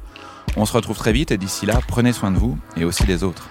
On 0.56 0.64
se 0.64 0.72
retrouve 0.72 0.96
très 0.96 1.12
vite 1.12 1.30
et 1.30 1.38
d'ici 1.38 1.66
là, 1.66 1.80
prenez 1.88 2.12
soin 2.12 2.30
de 2.30 2.38
vous 2.38 2.56
et 2.76 2.84
aussi 2.84 3.04
des 3.04 3.22
autres. 3.22 3.48